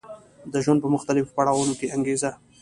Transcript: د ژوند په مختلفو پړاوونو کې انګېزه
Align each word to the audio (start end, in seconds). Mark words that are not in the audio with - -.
د 0.53 0.55
ژوند 0.63 0.79
په 0.83 0.89
مختلفو 0.95 1.35
پړاوونو 1.37 1.73
کې 1.79 1.91
انګېزه 1.95 2.31